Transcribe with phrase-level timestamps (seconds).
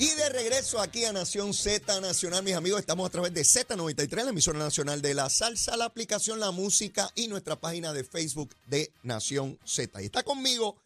[0.00, 4.22] Y de regreso aquí a Nación Z Nacional, mis amigos, estamos a través de Z93,
[4.22, 8.54] la emisora nacional de la salsa, la aplicación La Música y nuestra página de Facebook
[8.68, 10.00] de Nación Z.
[10.00, 10.76] Y está conmigo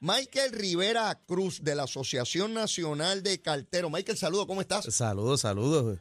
[0.00, 3.92] Michael Rivera Cruz de la Asociación Nacional de Carteros.
[3.92, 4.92] Michael, saludo, ¿cómo estás?
[4.92, 6.00] Saludos, saludos.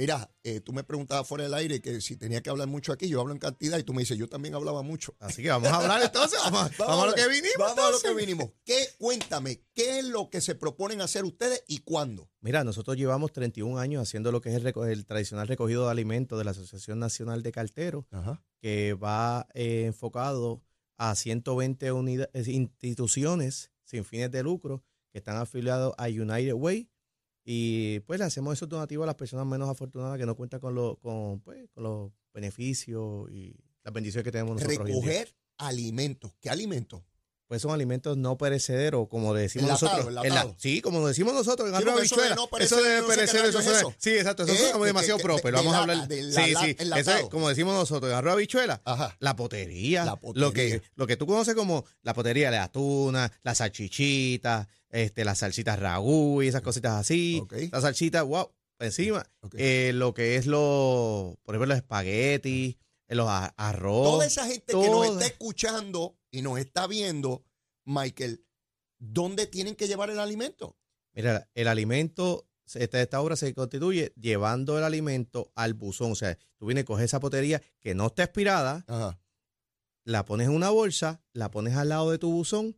[0.00, 3.06] Mira, eh, tú me preguntabas fuera del aire que si tenía que hablar mucho aquí,
[3.06, 5.14] yo hablo en cantidad y tú me dices, yo también hablaba mucho.
[5.18, 7.52] Así que vamos a hablar entonces, vamos, vamos a lo que vinimos.
[7.58, 8.50] Vamos a lo que vinimos.
[8.64, 12.30] ¿Qué, cuéntame, ¿qué es lo que se proponen hacer ustedes y cuándo?
[12.40, 16.46] Mira, nosotros llevamos 31 años haciendo lo que es el, tradicional recogido de alimentos de
[16.46, 18.42] la Asociación Nacional de Carteros, Ajá.
[18.62, 20.62] que va eh, enfocado
[20.96, 24.82] a 120 unida- eh, instituciones sin fines de lucro
[25.12, 26.88] que están afiliados a United Way.
[27.44, 30.74] Y pues le hacemos esos donativos a las personas menos afortunadas que no cuentan con,
[30.74, 34.86] lo- con, pues, con los beneficios y las bendiciones que tenemos nosotros.
[34.86, 36.32] Recoger alimentos.
[36.40, 37.02] ¿Qué alimentos?
[37.50, 40.08] Pues son alimentos no perecederos, como decimos Enlatado, nosotros.
[40.22, 40.40] enlatado.
[40.46, 43.02] En la- sí, como decimos nosotros, en Sí, eso de no Eso perecer, debe no
[43.08, 43.94] sé qué perecer, eso, es eso- eso.
[43.98, 45.44] Sí, exacto, eso es como Que- demasiado que- propio.
[45.50, 46.06] de Vamos a hablar.
[46.06, 47.16] de Sí, la- sí, enlatado.
[47.16, 48.80] eso es como decimos nosotros, en arroz habichuela.
[48.84, 49.16] Ajá.
[49.18, 50.52] La potería, La Lo, potería.
[50.52, 55.38] que, lo que tú conoces como la potería de la tuna, la salchichita, este, las
[55.38, 57.40] salsitas ragú y esas cositas así.
[57.42, 57.54] Ok.
[57.72, 59.26] La salsita, wow, encima.
[59.56, 62.76] Eh, lo que es lo, por ejemplo, los espaguetis,
[63.08, 64.04] eh, los arroz.
[64.04, 67.44] Toda esa gente que nos toda- está escuchando y nos está viendo,
[67.84, 68.44] Michael,
[68.98, 70.76] ¿dónde tienen que llevar el alimento?
[71.12, 76.12] Mira, el alimento, esta, esta obra se constituye llevando el alimento al buzón.
[76.12, 79.20] O sea, tú vienes, coges esa potería que no está expirada, Ajá.
[80.04, 82.76] la pones en una bolsa, la pones al lado de tu buzón.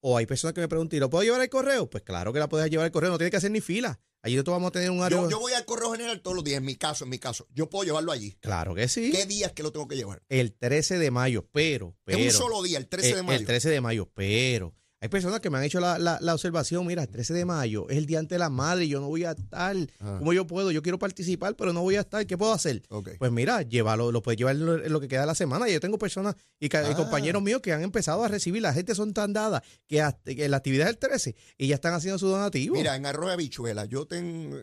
[0.00, 1.90] O hay personas que me preguntan, ¿y lo puedo llevar al correo?
[1.90, 4.00] Pues claro que la puedes llevar al correo, no tiene que hacer ni fila.
[4.22, 5.18] Allí nosotros vamos a tener un área.
[5.20, 7.46] Yo, yo voy al correo general todos los días, en mi caso, en mi caso.
[7.54, 8.32] Yo puedo llevarlo allí.
[8.40, 9.10] Claro que sí.
[9.12, 10.22] ¿Qué días que lo tengo que llevar?
[10.28, 12.18] El 13 de mayo, pero, pero.
[12.18, 13.38] es un solo día, el 13 de el- mayo.
[13.38, 16.86] El 13 de mayo, pero hay personas que me han hecho la, la- la observación,
[16.86, 19.24] mira, el 13 de mayo es el día ante la madre y yo no voy
[19.24, 19.76] a estar.
[20.00, 20.18] Ajá.
[20.18, 20.70] ¿Cómo yo puedo?
[20.72, 22.26] Yo quiero participar, pero no voy a estar.
[22.26, 22.82] ¿Qué puedo hacer?
[22.88, 23.10] Ok.
[23.18, 25.68] Pues mira, llévalo, lo puedes llevar lo, que queda de la semana.
[25.68, 26.94] Yo tengo personas y, Ah.
[26.96, 30.48] compañeros míos que han empezado a recibir, la gente son tan dadas que, hasta- que
[30.48, 32.74] la actividad es el 13 y ya están haciendo su donativo.
[32.74, 34.56] Mira, en arroz de habichuela, yo tengo,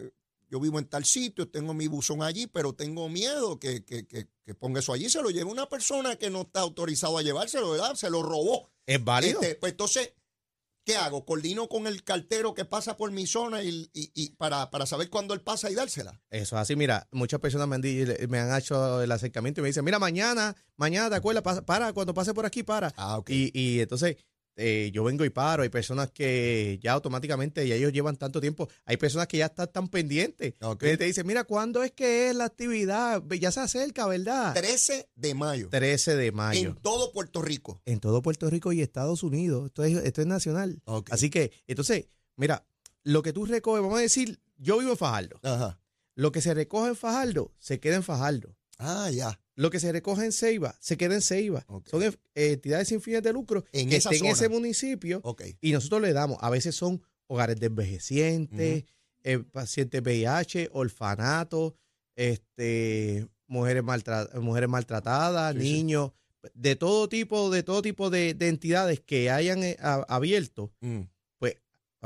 [0.49, 4.27] yo vivo en tal sitio, tengo mi buzón allí, pero tengo miedo que, que, que,
[4.43, 5.09] que ponga eso allí.
[5.09, 7.95] Se lo lleve una persona que no está autorizado a llevárselo, ¿verdad?
[7.95, 8.69] Se lo robó.
[8.85, 9.41] es válido.
[9.41, 10.11] Este, pues entonces,
[10.85, 11.25] ¿qué hago?
[11.25, 15.09] ¿Coordino con el cartero que pasa por mi zona y, y- y para, para saber
[15.09, 16.22] cuándo él pasa y dársela?
[16.29, 19.68] Eso es así, mira, muchas personas me han, me han hecho el acercamiento y me
[19.69, 22.94] dicen, mira, mañana, mañana te acuerdas, para, cuando pase por aquí, para.
[22.96, 23.29] Ah, ok.
[23.31, 24.16] Y, y entonces
[24.55, 25.63] eh, yo vengo y paro.
[25.63, 28.67] Hay personas que ya automáticamente, ya ellos llevan tanto tiempo.
[28.85, 30.53] Hay personas que ya están tan pendientes.
[30.79, 33.23] Te dicen, mira, ¿cuándo es que es la actividad?
[33.39, 34.53] Ya se acerca, ¿verdad?
[34.53, 35.69] 13 de mayo.
[35.69, 36.69] 13 de mayo.
[36.69, 37.81] En todo Puerto Rico.
[37.85, 39.67] En todo Puerto Rico y Estados Unidos.
[39.67, 40.81] Esto es, esto es nacional.
[41.09, 42.66] Así que, entonces, mira,
[43.03, 45.39] lo que tú recoges, vamos a decir, yo vivo en Fajardo.
[45.43, 45.79] Ajá.
[46.16, 48.55] Lo que se recoge en Fajardo, se queda en Fajardo.
[48.77, 49.39] Ah, ya.
[49.55, 51.66] Lo que se recoge en Ceiba, se queda en Ceiba.
[51.89, 55.21] Son eh, entidades sin fines de lucro En que estén en ese municipio
[55.61, 56.38] y nosotros le damos.
[56.41, 58.83] A veces son hogares de envejecientes,
[59.23, 61.73] eh, pacientes VIH, orfanatos,
[62.16, 65.73] este, mujeres, maltra- mujeres maltratadas, Sí, sí.
[65.73, 66.11] niños,
[66.53, 70.72] de todo tipo, de todo tipo de, de entidades que hayan eh, a- abierto.
[70.81, 71.01] Mm.
[71.39, 71.57] Pues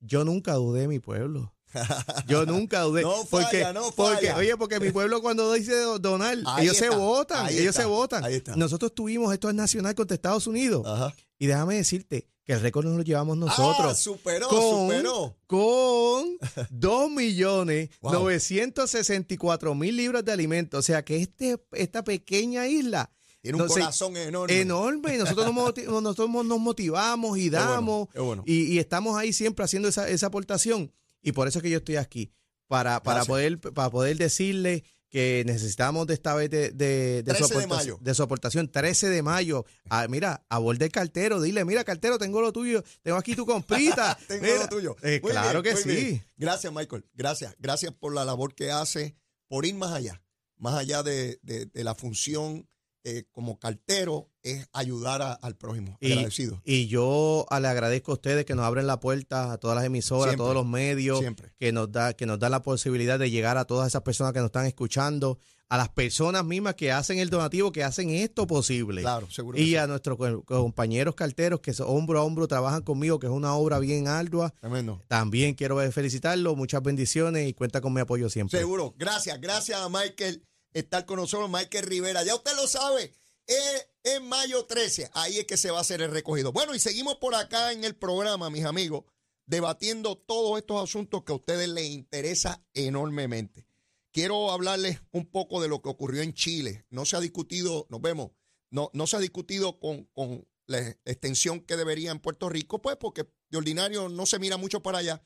[0.00, 1.52] Yo nunca dudé de mi pueblo.
[2.28, 3.02] Yo nunca dudé.
[3.02, 4.36] No porque, falla, no porque, falla.
[4.36, 8.24] oye, porque mi pueblo cuando dice do- donar, Ahí ellos se votan, ellos se votan.
[8.26, 8.54] está.
[8.54, 10.86] Nosotros tuvimos, esto es nacional contra Estados Unidos.
[10.86, 11.12] Ajá.
[11.44, 13.98] Y déjame decirte que el récord nos lo llevamos Ah, nosotros.
[13.98, 15.36] superó, con, superó.
[15.46, 16.38] con
[16.70, 18.12] 2 millones Wow.
[18.14, 20.78] 964 mil libras de alimentos.
[20.78, 23.10] O sea que este, esta pequeña isla
[23.42, 24.60] Tiene un corazón enorme.
[24.60, 25.14] enorme.
[25.14, 28.08] Y nosotros nos, nosotros nos motivamos y bueno, damos.
[28.14, 28.42] bueno.
[28.46, 30.92] Y, y estamos ahí siempre haciendo esa, esa aportación.
[31.22, 32.32] Y por eso es que yo estoy aquí.
[32.66, 33.28] Para, para, Gracias.
[33.28, 37.62] poder, para poder decirle que necesitamos de esta vez de, de, de, su, 13 de
[37.62, 37.98] aportación, mayo.
[38.00, 38.68] de su aportación.
[38.68, 39.64] 13 de mayo.
[39.88, 44.18] Ah, mira, a borde cartero, dile, mira, cartero, tengo lo tuyo, tengo aquí tu comprita.
[44.26, 44.56] Tengo Mira.
[44.62, 44.96] lo tuyo.
[45.02, 45.88] Eh, claro bien, que sí.
[45.88, 46.26] bien.
[46.36, 47.06] Gracias, Michael.
[47.14, 47.54] Gracias.
[47.60, 49.14] Gracias por la labor que hace,
[49.46, 50.20] por ir más allá.
[50.56, 52.68] Más allá de, de- de la función
[53.04, 55.96] eh, como cartero, es ayudar a- al prójimo.
[56.00, 56.60] Y- Agradecido.
[56.64, 60.24] Y yo le agradezco a ustedes que nos abren la puerta a todas las emisoras,
[60.32, 60.42] Siempre.
[60.42, 61.52] a todos los medios, Siempre.
[61.58, 64.38] que nos da que nos da la posibilidad de llegar a todas esas personas que
[64.40, 65.38] nos están escuchando,
[65.70, 69.00] a las personas mismas que hacen el donativo, que hacen esto posible.
[69.00, 69.58] Claro, seguro.
[69.58, 69.76] Y sí.
[69.76, 73.78] a nuestros co- compañeros carteros que hombro a hombro trabajan conmigo, que es una obra
[73.78, 74.50] bien ardua.
[74.60, 75.02] Tremendo.
[75.08, 78.58] También quiero felicitarlo, muchas bendiciones y cuenta con mi apoyo siempre.
[78.58, 78.94] Seguro.
[78.98, 79.40] Gracias.
[79.40, 80.42] Gracias a Michael
[80.74, 81.48] estar con nosotros.
[81.50, 82.22] Michael Rivera.
[82.22, 83.14] Ya usted lo sabe.
[83.46, 85.10] Es en mayo 13.
[85.14, 86.52] Ahí es que se va a hacer el recogido.
[86.52, 89.04] Bueno, y seguimos por acá en el programa, mis amigos,
[89.46, 93.66] debatiendo todos estos asuntos que a ustedes les interesa enormemente.
[94.12, 96.86] Quiero hablarles un poco de lo que ocurrió en Chile.
[96.90, 98.30] No se ha discutido, nos vemos,
[98.70, 102.96] no, no se ha discutido con, con la extensión que debería en Puerto Rico, pues
[102.96, 105.22] porque de ordinario no se mira mucho para allá.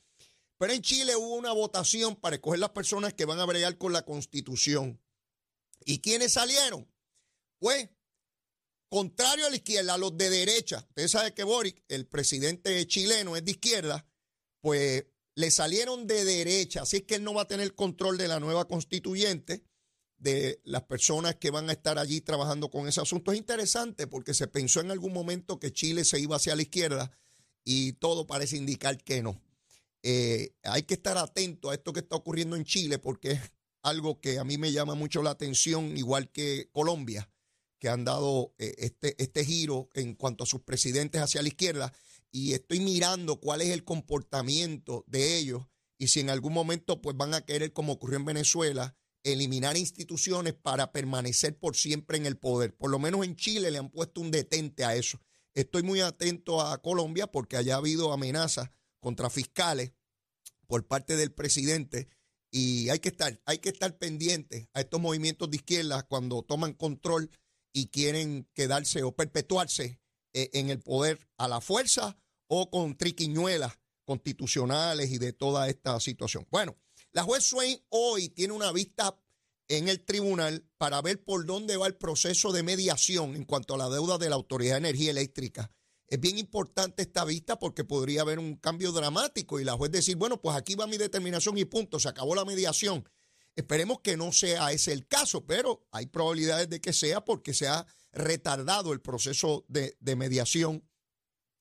[0.58, 3.92] Pero en Chile hubo una votación para escoger las personas que van a bregar con
[3.92, 5.00] la constitución.
[5.88, 6.86] ¿Y quiénes salieron?
[7.58, 7.88] Pues,
[8.90, 10.84] contrario a la izquierda, los de derecha.
[10.86, 14.06] Ustedes saben que Boric, el presidente chileno, es de izquierda,
[14.60, 16.82] pues le salieron de derecha.
[16.82, 19.64] Así es que él no va a tener control de la nueva constituyente,
[20.18, 23.32] de las personas que van a estar allí trabajando con ese asunto.
[23.32, 27.10] Es interesante porque se pensó en algún momento que Chile se iba hacia la izquierda
[27.64, 29.40] y todo parece indicar que no.
[30.02, 33.40] Eh, hay que estar atento a esto que está ocurriendo en Chile porque
[33.88, 37.30] algo que a mí me llama mucho la atención, igual que Colombia,
[37.78, 41.92] que han dado eh, este, este giro en cuanto a sus presidentes hacia la izquierda
[42.30, 45.66] y estoy mirando cuál es el comportamiento de ellos
[45.98, 50.54] y si en algún momento pues van a querer, como ocurrió en Venezuela, eliminar instituciones
[50.54, 52.76] para permanecer por siempre en el poder.
[52.76, 55.20] Por lo menos en Chile le han puesto un detente a eso.
[55.54, 58.70] Estoy muy atento a Colombia porque allá ha habido amenazas
[59.00, 59.92] contra fiscales
[60.66, 62.08] por parte del presidente
[62.50, 66.72] y hay que estar, hay que estar pendientes a estos movimientos de izquierda cuando toman
[66.72, 67.30] control
[67.72, 70.00] y quieren quedarse o perpetuarse
[70.32, 72.16] eh, en el poder a la fuerza
[72.46, 76.46] o con triquiñuelas constitucionales y de toda esta situación.
[76.50, 76.76] Bueno,
[77.12, 79.18] la juez Swain hoy tiene una vista
[79.68, 83.78] en el tribunal para ver por dónde va el proceso de mediación en cuanto a
[83.78, 85.70] la deuda de la Autoridad de Energía Eléctrica.
[86.08, 90.16] Es bien importante esta vista porque podría haber un cambio dramático y la juez decir,
[90.16, 93.06] bueno, pues aquí va mi determinación y punto, se acabó la mediación.
[93.54, 97.68] Esperemos que no sea ese el caso, pero hay probabilidades de que sea porque se
[97.68, 100.88] ha retardado el proceso de, mediación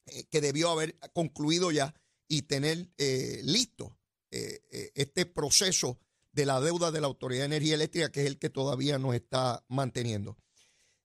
[0.05, 1.93] eh, que debió haber concluido ya
[2.29, 3.97] y tener eh, listo
[4.31, 4.61] eh,
[4.95, 5.99] este proceso
[6.31, 9.15] de la deuda de la Autoridad de Energía Eléctrica, que es el que todavía nos
[9.15, 10.37] está manteniendo.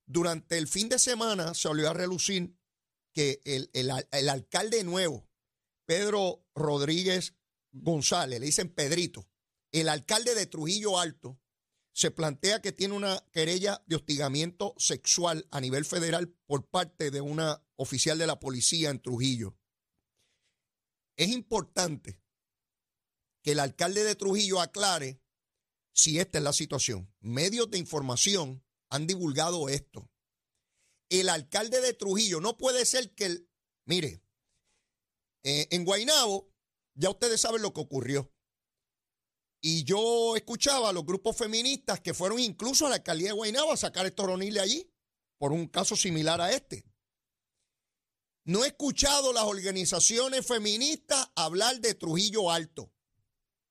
[0.07, 2.55] Durante el fin de semana salió a relucir
[3.13, 5.29] que el, el el alcalde nuevo,
[5.87, 7.35] Pedro Rodríguez
[7.73, 9.29] González, le dicen Pedrito,
[9.73, 11.39] el alcalde de Trujillo Alto,
[11.95, 17.21] se plantea que tiene una querella de hostigamiento sexual a nivel federal por parte de
[17.21, 19.59] una oficial de la policía en Trujillo.
[21.17, 22.19] Es importante
[23.43, 25.21] que el alcalde de Trujillo aclare
[25.95, 27.13] si esta es la situación.
[27.21, 30.11] Medios de información han divulgado esto.
[31.13, 33.51] El alcalde de Trujillo no puede ser que el...
[33.85, 34.25] Mire,
[35.43, 36.51] eh, en Guainabo
[36.95, 38.33] ya ustedes saben lo que ocurrió.
[39.61, 43.73] Y yo escuchaba a los grupos feministas que fueron incluso a la alcaldía de Guaynabo
[43.73, 44.91] a sacar estos Ronile allí
[45.37, 46.83] por un caso similar a este.
[48.45, 52.91] No he escuchado las organizaciones feministas hablar de Trujillo Alto.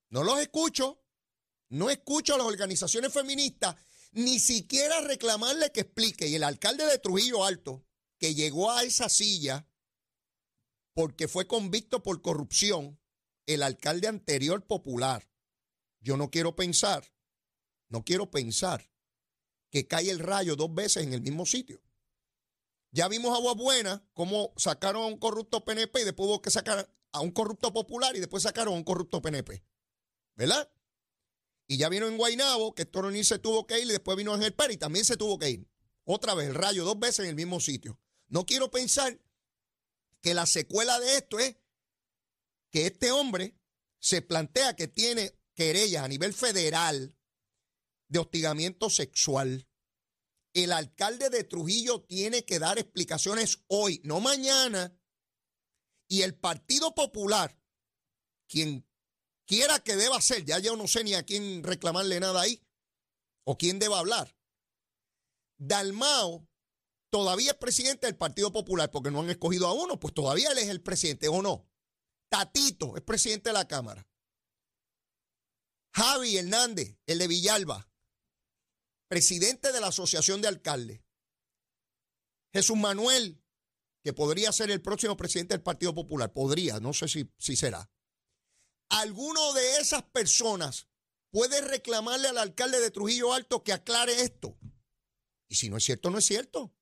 [0.09, 1.03] No los escucho.
[1.69, 3.75] No escucho a las organizaciones feministas
[4.11, 6.27] ni siquiera reclamarle que explique.
[6.27, 7.85] Y el alcalde de Trujillo Alto,
[8.19, 9.67] que llegó a esa silla
[10.93, 12.99] porque fue convicto por corrupción,
[13.45, 15.29] el alcalde anterior popular,
[15.99, 17.13] yo no quiero pensar,
[17.89, 18.91] no quiero pensar
[19.69, 21.81] que cae el rayo dos veces en el mismo sitio.
[22.91, 26.93] Ya vimos Agua Buena cómo sacaron a un corrupto PNP y después hubo que sacar
[27.13, 29.63] a un corrupto popular y después sacaron a un corrupto PNP.
[30.35, 30.69] ¿Verdad?
[31.71, 34.53] Y ya vino en Guainabo que Toronil se tuvo que ir y después vino Ángel
[34.53, 35.69] Pérez y también se tuvo que ir.
[36.03, 37.97] Otra vez el rayo dos veces en el mismo sitio.
[38.27, 39.17] No quiero pensar
[40.19, 41.55] que la secuela de esto es
[42.71, 43.57] que este hombre
[43.99, 47.15] se plantea que tiene querellas a nivel federal
[48.09, 49.65] de hostigamiento sexual.
[50.51, 54.93] El alcalde de Trujillo tiene que dar explicaciones hoy, no mañana.
[56.09, 57.57] Y el Partido Popular,
[58.49, 58.90] quien
[59.51, 62.63] quiera que deba ser, ya yo no sé ni a quién reclamarle nada ahí,
[63.43, 64.33] o quién deba hablar.
[65.57, 66.47] Dalmao
[67.09, 70.57] todavía es presidente del Partido Popular porque no han escogido a uno, pues todavía él
[70.57, 71.69] es el presidente o no.
[72.29, 74.07] Tatito es presidente de la Cámara.
[75.93, 77.91] Javi Hernández, el de Villalba,
[79.09, 81.01] presidente de la Asociación de Alcaldes.
[82.53, 83.43] Jesús Manuel,
[84.01, 87.91] que podría ser el próximo presidente del Partido Popular, podría, no sé si, si será.
[88.91, 90.89] ¿Alguno de esas personas
[91.31, 94.57] puede reclamarle al alcalde de Trujillo Alto que aclare esto?
[95.47, 96.73] Y si no es cierto, no es cierto.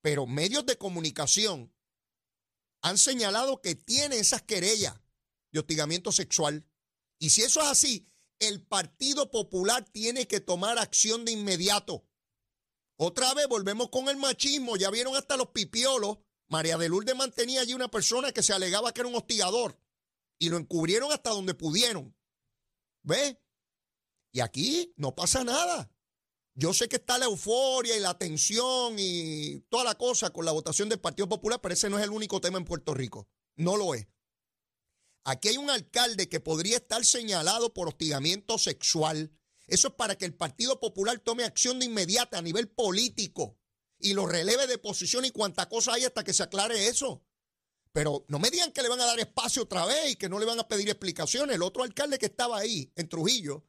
[0.00, 1.74] Pero medios de comunicación
[2.80, 4.98] han señalado que tiene esas querellas
[5.52, 6.66] de hostigamiento sexual.
[7.18, 12.08] Y si eso es así, el Partido Popular tiene que tomar acción de inmediato.
[12.96, 14.78] Otra vez volvemos con el machismo.
[14.78, 16.16] Ya vieron hasta los pipiolos.
[16.46, 19.78] María de Lourdes mantenía allí una persona que se alegaba que era un hostigador.
[20.38, 22.16] Y lo encubrieron hasta donde pudieron.
[23.02, 23.40] ¿Ve?
[24.32, 25.90] Y aquí no pasa nada.
[26.54, 30.52] Yo sé que está la euforia y la tensión y toda la cosa con la
[30.52, 33.28] votación del Partido Popular, pero ese no es el único tema en Puerto Rico.
[33.56, 34.08] No lo es.
[35.24, 39.30] Aquí hay un alcalde que podría estar señalado por hostigamiento sexual.
[39.66, 43.58] Eso es para que el Partido Popular tome acción de inmediata a nivel político
[43.98, 47.22] y lo releve de posición y cuanta cosa hay hasta que se aclare eso.
[47.98, 50.38] Pero no me digan que le van a dar espacio otra vez y que no
[50.38, 51.56] le van a pedir explicaciones.
[51.56, 53.66] El otro alcalde que estaba ahí, en Trujillo,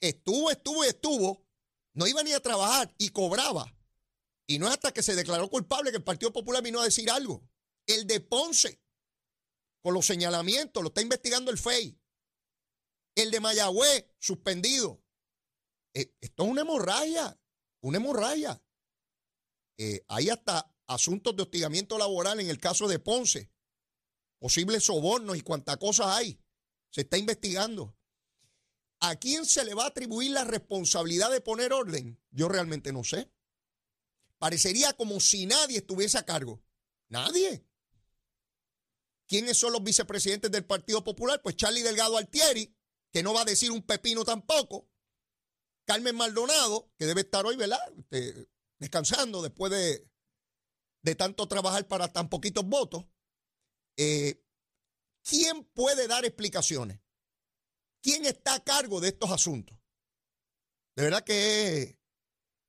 [0.00, 1.46] estuvo, estuvo y estuvo
[1.92, 3.76] no iba ni a trabajar y cobraba.
[4.46, 7.10] Y no es hasta que se declaró culpable que el Partido Popular vino a decir
[7.10, 7.46] algo.
[7.86, 8.80] El de Ponce,
[9.82, 12.00] con los señalamientos, lo está investigando el FEI.
[13.14, 15.04] El de Mayagüez, suspendido.
[15.92, 17.38] Eh, esto es una hemorragia,
[17.82, 18.58] una hemorragia.
[19.76, 23.50] Eh, hay hasta asuntos de hostigamiento laboral en el caso de Ponce.
[24.38, 26.38] Posibles sobornos y cuánta cosa hay.
[26.90, 27.96] Se está investigando.
[29.00, 32.18] ¿A quién se le va a atribuir la responsabilidad de poner orden?
[32.30, 33.30] Yo realmente no sé.
[34.38, 36.62] Parecería como si nadie estuviese a cargo.
[37.08, 37.66] Nadie.
[39.26, 41.42] ¿Quiénes son los vicepresidentes del Partido Popular?
[41.42, 42.74] Pues Charlie Delgado Altieri,
[43.12, 44.88] que no va a decir un pepino tampoco.
[45.84, 47.80] Carmen Maldonado, que debe estar hoy, ¿verdad?
[47.98, 50.08] Este, descansando después de,
[51.02, 53.04] de tanto trabajar para tan poquitos votos.
[53.96, 54.42] Eh,
[55.22, 57.00] ¿Quién puede dar explicaciones?
[58.02, 59.76] ¿Quién está a cargo de estos asuntos?
[60.94, 61.98] De verdad que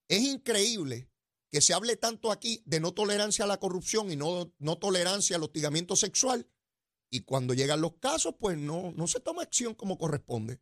[0.08, 1.10] es, increíble
[1.52, 5.36] que se hable tanto aquí de no tolerancia a la corrupción y no, no tolerancia
[5.36, 6.50] al hostigamiento sexual.
[7.10, 10.60] Y cuando llegan los casos, pues no, no se toma acción como corresponde.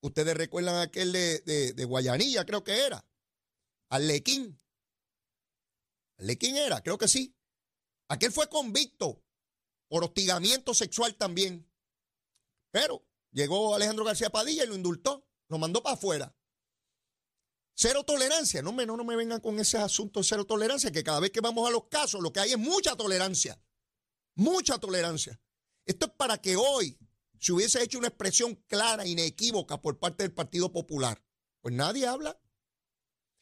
[0.00, 3.04] Ustedes recuerdan aquel de, de, Guayanilla, creo que era.
[3.88, 4.60] Arlequín.
[6.18, 7.34] Arlequín era, creo que sí.
[8.08, 9.25] Aquel fue convicto
[9.88, 11.68] por hostigamiento sexual también.
[12.70, 16.34] Pero Llegó Alejandro García Padilla y lo indultó, lo mandó para afuera.
[17.74, 21.04] Cero tolerancia, no me, no, no me vengan con ese asunto de cero tolerancia, que
[21.04, 23.62] cada vez que vamos a los casos lo que hay es mucha tolerancia,
[24.36, 25.38] mucha tolerancia.
[25.84, 26.98] Esto es para que hoy
[27.38, 31.22] se hubiese hecho una expresión clara, inequívoca por parte del Partido Popular.
[31.60, 32.40] Pues nadie habla.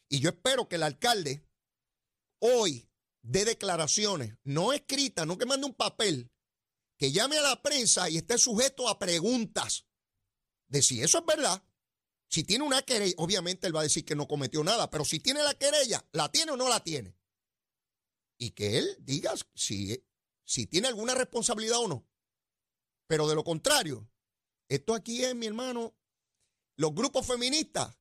[0.09, 1.47] Y yo espero que el alcalde
[2.41, 2.91] hoy
[3.23, 6.33] dé declaraciones, no escritas, no que mande un papel,
[7.05, 9.85] que llame a la prensa y esté sujeto a preguntas
[10.69, 11.63] de si eso es verdad.
[12.29, 15.21] Si tiene una querella, obviamente él va a decir que no cometió nada, pero si
[15.21, 17.15] tiene la querella, ¿la tiene o no la tiene?
[18.39, 20.03] Y que él diga si,
[20.45, 22.09] si tiene alguna responsabilidad o no.
[23.07, 24.09] Pero de lo contrario,
[24.71, 25.95] esto aquí es, mi hermano,
[26.77, 27.95] los grupos feministas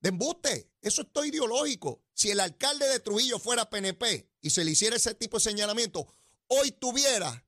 [0.00, 0.70] de embuste.
[0.82, 2.04] Eso es todo ideológico.
[2.12, 6.12] Si el alcalde de Trujillo fuera PNP y se le hiciera ese tipo de señalamiento,
[6.48, 7.46] hoy tuviera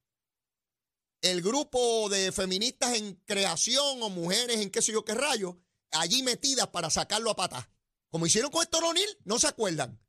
[1.23, 5.57] el grupo de feministas en creación o mujeres en qué sé yo qué rayo,
[5.93, 7.69] allí metidas para sacarlo a patas.
[8.11, 8.83] Como hicieron con Héctor
[9.25, 10.01] no se acuerdan.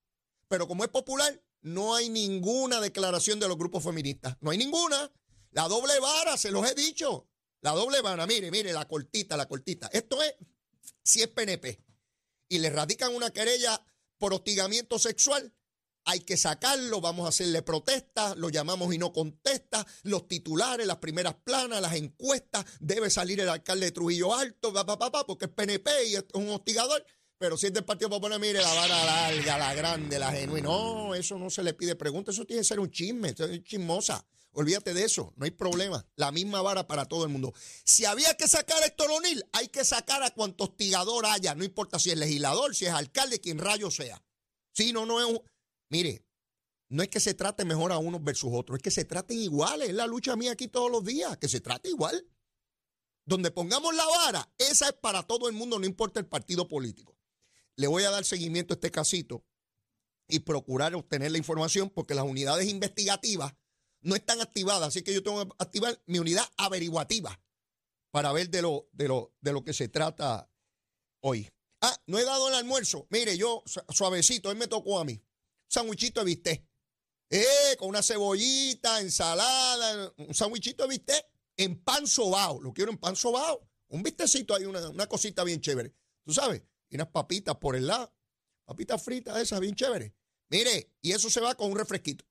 [0.47, 4.35] Pero como es popular, no hay ninguna declaración de los grupos feministas.
[4.41, 5.11] No hay ninguna.
[5.51, 7.29] La doble vara, se los he dicho.
[7.61, 9.89] La doble vara, mire, mire, la cortita, la cortita.
[9.93, 10.35] Esto es
[11.03, 11.79] si es PNP.
[12.49, 13.81] Y le radican una querella
[14.17, 15.53] por hostigamiento sexual
[16.05, 20.97] hay que sacarlo, vamos a hacerle protestas, lo llamamos y no contesta, los titulares, las
[20.97, 24.73] primeras planas, las encuestas, debe salir el alcalde de Trujillo Alto,
[25.25, 27.05] porque es PNP y es un hostigador.
[27.37, 30.69] Pero si es del Partido Popular, mire, la vara larga, la grande, la genuina.
[30.69, 33.63] No, eso no se le pide pregunta, eso tiene que ser un chisme, eso es
[33.63, 34.25] chismosa.
[34.53, 36.05] Olvídate de eso, no hay problema.
[36.15, 37.53] La misma vara para todo el mundo.
[37.83, 41.63] Si había que sacar a Héctor O'Neill, hay que sacar a cuanto hostigador haya, no
[41.63, 44.21] importa si es legislador, si es alcalde, quien rayo sea.
[44.71, 45.41] Si no, no es un
[45.93, 46.25] Mire,
[46.89, 49.89] no es que se trate mejor a unos versus otros, es que se traten iguales.
[49.89, 52.27] Es la lucha mía aquí todos los días, que se trate igual.
[53.25, 57.15] Donde pongamos la vara, esa es para todo el mundo, no importa el partido político.
[57.75, 59.45] le voy a dar seguimiento a este casito
[60.27, 63.53] y procurar obtener la información porque las unidades investigativas
[64.01, 67.39] no están activadas, así que yo tengo que activar mi unidad averiguativa
[68.09, 70.49] para ver de lo, de lo, de lo que se trata
[71.21, 71.51] hoy.
[71.81, 73.05] Ah, no he dado el almuerzo.
[73.11, 75.23] Mire, yo suavecito, él me tocó a mí.
[75.67, 76.67] Sandwichito de bistec.
[77.29, 81.25] Eh, con una cebollita, ensalada, un sandwichito de bistec
[81.57, 82.61] en pan sobao.
[82.61, 83.67] Lo quiero en pan sobao.
[83.87, 85.93] Un bistecito ahí, una, una cosita bien chévere.
[86.23, 88.13] Tú sabes, y unas papitas por el lado.
[88.65, 90.15] Papitas fritas esas, bien chévere.
[90.49, 92.25] Mire, y eso se va con un refresquito.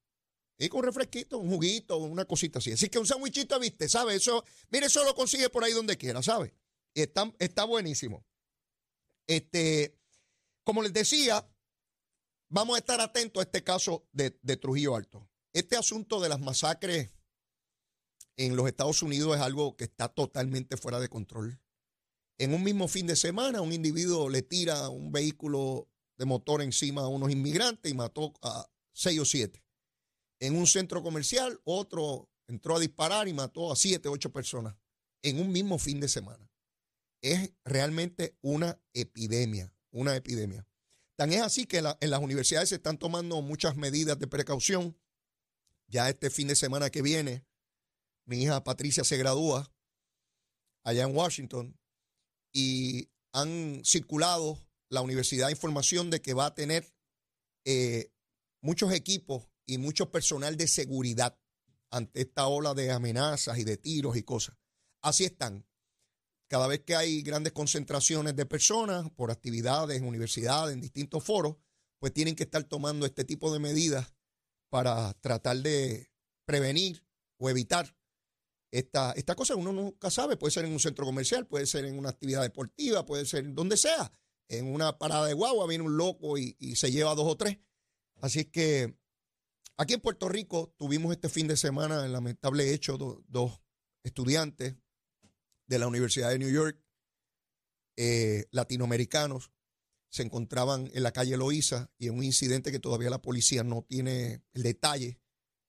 [0.58, 2.72] Y con un refresquito, un juguito, una cosita así.
[2.72, 4.16] Así que un sandwichito, viste, ¿sabes?
[4.16, 6.52] Eso, mire, eso lo consigue por ahí donde quiera, ¿sabes?
[6.94, 8.24] Y está, está buenísimo.
[9.26, 9.98] Este,
[10.62, 11.48] como les decía,
[12.52, 15.28] vamos a estar atentos a este caso de, Trujillo Alto.
[15.52, 17.10] Este asunto de las masacres
[18.36, 21.60] en los Estados Unidos es algo que está totalmente fuera de control.
[22.38, 27.02] En un mismo fin de semana, un individuo le tira un vehículo de motor encima
[27.02, 29.64] a unos inmigrantes y mató a seis o siete.
[30.38, 34.76] En un centro comercial, otro entró a disparar y mató a siete, ocho personas
[35.22, 36.50] en un mismo fin de semana.
[37.22, 40.66] Es realmente una epidemia, una epidemia.
[41.16, 44.98] Tan es así que en las universidades se están tomando muchas medidas de precaución.
[45.86, 47.44] Ya este fin de semana que viene,
[48.24, 49.70] mi hija Patricia se gradúa
[50.84, 51.78] allá en Washington
[52.52, 56.92] y han circulado la universidad información de que va a tener
[57.64, 58.12] eh,
[58.60, 61.38] muchos equipos y mucho personal de seguridad
[61.90, 64.56] ante esta ola de amenazas y de tiros y cosas.
[65.02, 65.66] Así están.
[66.52, 71.56] Cada vez que hay grandes concentraciones de personas por actividades universidades, en distintos foros,
[71.98, 74.12] pues tienen que estar tomando este tipo de medidas
[74.68, 76.12] para tratar de
[76.44, 77.06] prevenir
[77.38, 77.96] o evitar
[78.70, 79.56] esta, esta cosa.
[79.56, 83.06] Uno nunca sabe, puede ser en un centro comercial, puede ser en una actividad deportiva,
[83.06, 84.12] puede ser donde sea
[84.48, 87.60] en una parada de guagua viene un loco y, se lleva dos o tres.
[88.16, 88.94] Así que
[89.78, 93.62] aquí en Puerto Rico tuvimos este fin de semana el lamentable hecho, dos
[94.04, 94.81] estudiantes
[95.72, 96.78] de la Universidad de New York,
[97.96, 99.50] eh, latinoamericanos,
[100.10, 103.82] se encontraban en la calle Loíza y en un incidente que todavía la policía no
[103.82, 105.18] tiene el detalle,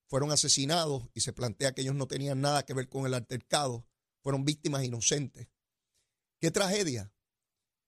[0.06, 3.86] fueron asesinados y se plantea que ellos no tenían nada que ver con el altercado,
[4.20, 5.48] fueron víctimas inocentes.
[6.38, 7.10] Qué tragedia,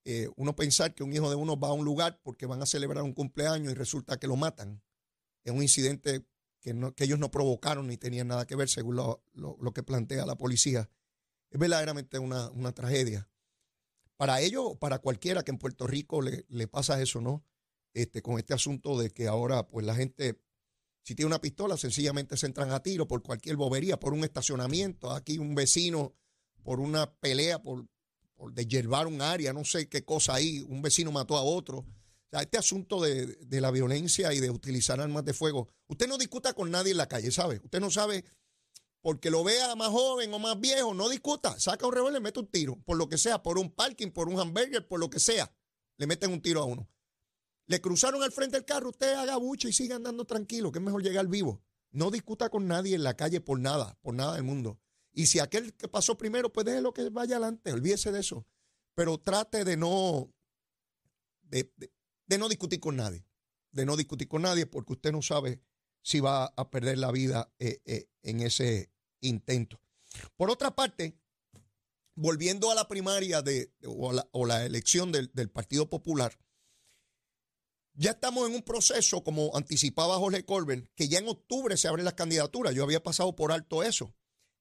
[0.05, 2.67] eh, uno pensar que un hijo de uno va a un lugar porque van a
[2.67, 4.83] celebrar un cumpleaños y resulta que lo matan.
[5.45, 6.25] Es un incidente
[6.61, 10.89] que, ellos no provocaron ni tenían nada que ver, según lo, que plantea la policía.
[11.51, 13.29] Es verdaderamente una, tragedia.
[14.17, 17.45] Para ellos, para cualquiera que en Puerto Rico le, le, pasa eso, ¿no?
[17.93, 20.41] Este, con este asunto de que ahora, pues la gente,
[21.03, 25.11] si tiene una pistola, sencillamente se entran a tiro por cualquier bobería, por un estacionamiento.
[25.11, 26.15] Aquí un vecino,
[26.63, 27.87] por una pelea, por,
[28.37, 28.53] por
[29.07, 31.79] un área, no sé qué cosa ahí, un vecino mató a otro.
[31.79, 36.19] O sea, este asunto de, la violencia y de utilizar armas de fuego, usted no
[36.19, 37.61] discuta con nadie en la calle, ¿sabe?
[37.63, 38.25] Usted no sabe,
[39.07, 42.49] porque lo vea más joven o más viejo, no discuta, saca un revólver, mete un
[42.49, 45.55] tiro, por lo que sea, por un parking, por un hamburger, por lo que sea,
[45.97, 46.91] le meten un tiro a uno.
[47.67, 50.85] Le cruzaron al frente del carro, usted haga bucha y siga andando tranquilo, que es
[50.85, 51.63] mejor llegar vivo.
[51.93, 54.81] No discuta con nadie en la calle por nada, por nada del mundo.
[55.13, 58.45] Y si aquel que pasó primero, pues déjelo que vaya adelante, olvídese de eso.
[58.97, 60.35] Pero trate de no,
[61.43, 61.71] de,
[62.37, 63.25] no discutir con nadie,
[63.71, 65.61] de no discutir con nadie porque usted no sabe
[66.03, 69.81] si va a perder la vida eh, eh, en ese intento.
[70.37, 71.19] Por otra parte,
[72.15, 76.37] volviendo a la primaria de, o, la, elección del, Partido Popular,
[77.95, 82.05] ya estamos en un proceso, como anticipaba Jorge Colbert, que ya en octubre se abren
[82.05, 82.75] las candidaturas.
[82.75, 84.15] Yo había pasado por alto eso.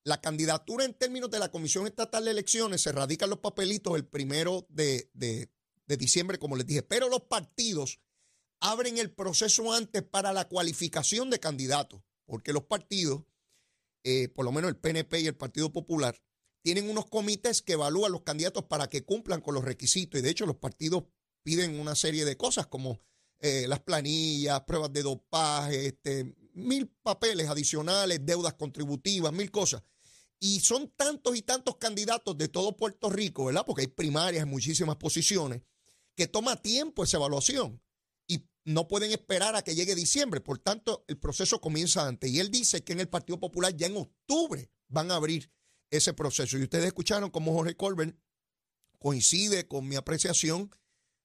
[0.04, 4.06] La candidatura en términos de la Comisión Estatal de Elecciones se radican los papelitos el
[4.06, 5.10] primero de,
[5.88, 8.00] diciembre, como les dije, pero los partidos
[8.60, 13.24] abren el proceso antes para la cualificación de candidatos, porque los partidos,
[14.06, 16.16] eh, por lo menos el PNP y el Partido Popular,
[16.62, 20.20] tienen unos comités que evalúan los candidatos para que cumplan con los requisitos.
[20.20, 21.06] Y de hecho los partidos
[21.42, 23.02] piden una serie de cosas como
[23.40, 29.82] eh, las planillas, pruebas de dopaje, este, mil papeles adicionales, deudas contributivas, mil cosas.
[30.40, 33.66] Y son tantos y tantos candidatos de todo Puerto Rico, ¿verdad?
[33.66, 35.64] Porque hay primarias muchísimas posiciones,
[36.16, 37.82] que toma tiempo esa evaluación
[38.66, 40.42] no pueden esperar a que llegue diciembre.
[40.42, 42.30] Por tanto, el proceso comienza antes.
[42.30, 45.52] Y él dice que en el Partido Popular ya en octubre van a abrir
[45.90, 46.58] ese proceso.
[46.58, 48.18] Y ustedes escucharon cómo Jorge Colbert
[49.00, 50.76] coincide con mi apreciación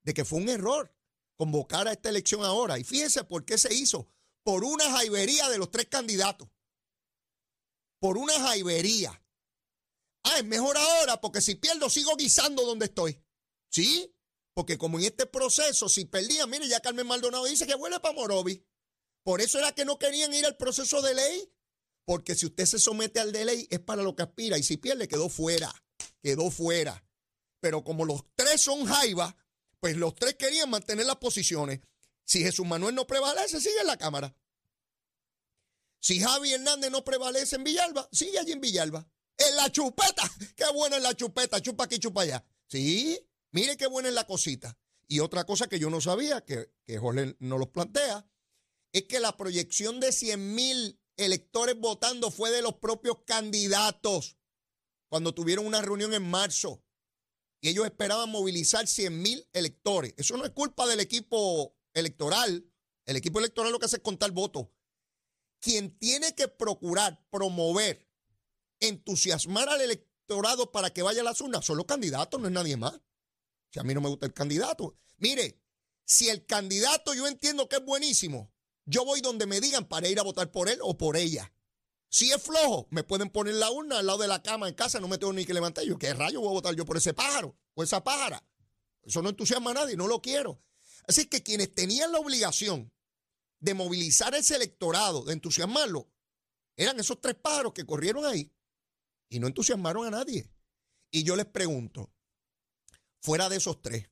[0.03, 0.95] de que fue un error
[1.37, 2.79] convocar a esta elección ahora.
[2.79, 4.09] Y fíjense por qué se hizo.
[4.45, 6.49] Por una jaibería de los tres candidatos
[8.01, 9.23] por una jaibería.
[10.25, 13.23] Ah, es mejor ahora porque si pierdo sigo guisando donde estoy.
[13.71, 14.13] ¿Sí?
[14.61, 18.13] Porque como en este proceso, si perdían, mire, ya Carmen Maldonado dice que vuelve para
[18.13, 18.63] Morovi.
[19.23, 21.51] Por eso era que no querían ir al proceso de ley.
[22.05, 24.59] Porque si usted se somete al de ley es para lo que aspira.
[24.59, 25.73] Y si pierde, quedó fuera.
[26.23, 27.03] Quedó fuera.
[27.61, 29.35] Pero como los tres son jaiba,
[29.79, 31.81] pues los tres querían mantener las posiciones.
[32.27, 34.37] Si Jesús Manuel no prevalece, sigue en la Cámara.
[36.03, 39.09] Si Javi Hernández no prevalece en Villalba, sigue allí en Villalba.
[39.39, 40.31] En la chupeta.
[40.55, 41.63] Qué buena es la chupeta.
[41.63, 42.45] Chupa aquí, chupa allá.
[42.67, 43.19] Sí,
[43.53, 44.79] mire qué buena es la cosita.
[45.07, 48.27] Y otra cosa que yo no sabía, que, que Jorge no los plantea,
[48.93, 54.37] es que la proyección de 100 mil electores votando fue de los propios candidatos
[55.09, 56.85] cuando tuvieron una reunión en marzo.
[57.61, 60.15] Y ellos esperaban movilizar 100 mil electores.
[60.17, 62.67] Eso no es culpa del equipo electoral.
[63.05, 64.69] El equipo electoral lo que hace es contar votos.
[65.61, 68.09] Quien tiene que procurar promover,
[68.79, 72.77] entusiasmar al electorado para que vaya a las urnas son los candidatos, no es nadie
[72.79, 72.99] más.
[73.71, 74.97] Si a mí no me gusta el candidato.
[75.19, 75.61] Mire,
[76.05, 78.53] si el candidato yo entiendo que es buenísimo,
[78.85, 81.53] yo voy donde me digan para ir a votar por él o por ella.
[82.09, 84.99] Si es flojo, me pueden poner la urna al lado de la cama en casa,
[84.99, 85.85] no me tengo ni que levantar.
[85.85, 88.45] Yo, ¿qué rayo voy a votar yo por ese pájaro o esa pájara?
[89.03, 90.61] Eso no entusiasma a nadie, no lo quiero.
[91.07, 92.93] Así que quienes tenían la obligación
[93.61, 96.11] de movilizar ese electorado, de entusiasmarlo,
[96.77, 98.53] eran esos tres pájaros que corrieron ahí
[99.29, 100.51] y no entusiasmaron a nadie.
[101.13, 102.13] Y yo les pregunto,
[103.21, 104.11] fuera de esos tres,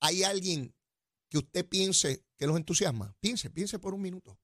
[0.00, 0.74] ¿hay alguien
[1.28, 3.16] que usted piense que los entusiasma?
[3.20, 4.38] Piense, piense por un minuto.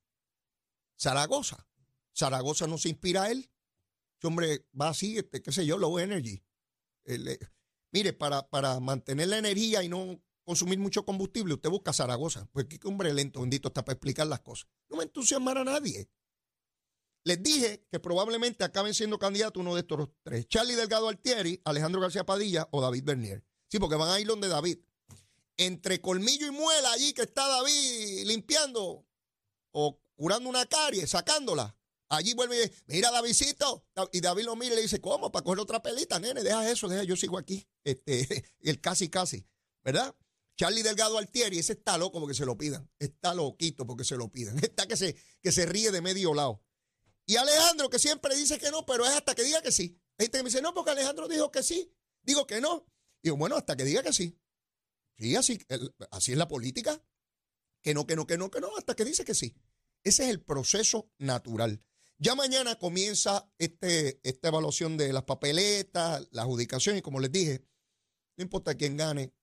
[0.98, 1.68] Zaragoza.
[2.16, 3.50] Zaragoza no se inspira a él.
[4.18, 6.42] Ese hombre va así, este, qué sé yo, low energy.
[7.04, 7.38] Eh,
[7.92, 12.48] mire, para, para mantener la energía y no consumir mucho combustible, usted busca Zaragoza.
[12.52, 14.68] Pues qué hombre lento, bendito, está para explicar las cosas.
[14.88, 16.08] No me entusiasmará a nadie.
[17.28, 20.48] Les dije que probablemente acaben siendo candidatos uno de estos tres.
[20.48, 23.44] Charlie Delgado Altieri, Alejandro García Padilla o David Bernier.
[23.70, 24.78] Sí, porque van a ir donde David
[25.58, 29.04] entre colmillo y muela allí que está David limpiando
[29.72, 31.76] o curando una carie, sacándola.
[32.08, 33.84] Allí vuelve y dice, mira Davidcito.
[34.10, 35.30] Y David lo mira y le dice, ¿cómo?
[35.30, 37.68] Para coger otra pelita, nene, deja eso, deja, yo sigo aquí.
[37.84, 39.46] Este, el casi casi,
[39.84, 40.16] ¿verdad?
[40.56, 42.90] Charlie Delgado Altieri, ese está loco porque se lo pidan.
[42.98, 44.58] Está loquito porque se lo pidan.
[44.64, 46.62] Está que se, que se ríe de medio lado.
[47.28, 50.00] Y Alejandro, que siempre dice que no, pero es hasta que diga que sí.
[50.16, 51.94] Hay gente que me dice, no, porque Alejandro dijo que sí.
[52.22, 52.86] Digo que no.
[53.22, 54.40] Digo, bueno, hasta que diga que sí.
[55.18, 55.60] Sí, así,
[56.10, 57.04] así es la política.
[57.82, 59.54] Que no, que no, que no, que no, hasta que dice que sí.
[60.04, 61.84] Ese es el proceso natural.
[62.16, 67.62] Ya mañana comienza este, esta evaluación de las papeletas, la adjudicación, y como les dije,
[68.38, 69.34] no importa quién gane,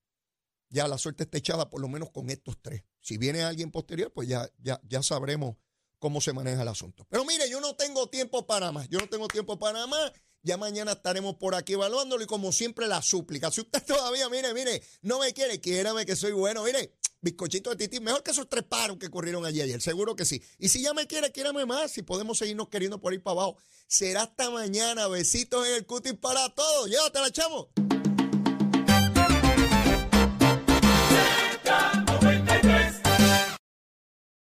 [0.69, 2.84] ya la suerte está echada por lo menos con estos tres.
[3.00, 5.58] Si viene alguien posterior, pues ya, ya, ya sabremos
[6.00, 7.08] cómo se maneja el asunto.
[7.10, 7.44] Pero mire,
[7.75, 8.89] tengo tiempo para más.
[8.89, 10.11] Yo no tengo tiempo para más.
[10.43, 13.49] Ya mañana estaremos por aquí evaluándolo y como siempre la súplica.
[13.51, 16.63] Si usted todavía, mire, mire, no me quiere, quiérame que soy bueno.
[16.63, 20.25] Mire, bizcochito de tití, mejor que esos tres paros que corrieron allí ayer, seguro que
[20.25, 20.43] sí.
[20.59, 23.57] Y si ya me quiere, quiérame más, si podemos seguirnos queriendo por ir para abajo.
[23.88, 25.07] Será hasta mañana.
[25.07, 26.89] Besitos en el cutis para todos.
[26.89, 27.69] Llévatela, chamo.